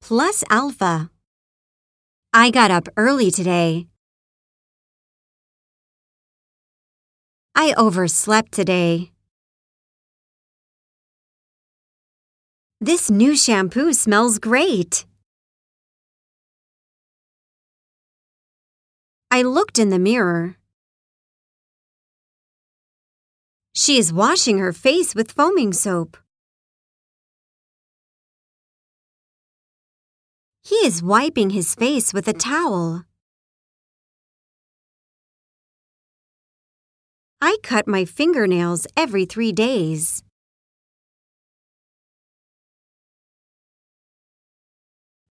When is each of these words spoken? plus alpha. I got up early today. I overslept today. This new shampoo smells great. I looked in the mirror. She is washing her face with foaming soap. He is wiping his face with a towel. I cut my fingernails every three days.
plus 0.00 0.42
alpha. 0.50 1.10
I 2.32 2.50
got 2.50 2.70
up 2.70 2.88
early 2.96 3.30
today. 3.30 3.86
I 7.54 7.74
overslept 7.76 8.52
today. 8.52 9.12
This 12.80 13.10
new 13.10 13.36
shampoo 13.36 13.92
smells 13.92 14.38
great. 14.38 15.04
I 19.30 19.42
looked 19.42 19.78
in 19.78 19.90
the 19.90 19.98
mirror. 19.98 20.56
She 23.74 23.98
is 23.98 24.12
washing 24.12 24.58
her 24.58 24.72
face 24.72 25.14
with 25.14 25.30
foaming 25.30 25.72
soap. 25.72 26.16
He 30.70 30.86
is 30.86 31.02
wiping 31.02 31.50
his 31.50 31.74
face 31.74 32.14
with 32.14 32.28
a 32.28 32.32
towel. 32.32 33.02
I 37.40 37.56
cut 37.64 37.88
my 37.88 38.04
fingernails 38.04 38.86
every 38.96 39.24
three 39.24 39.50
days. 39.50 40.22